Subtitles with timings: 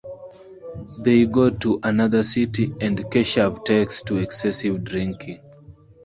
[1.03, 5.43] They go to another city and Keshav takes to excessive drinking.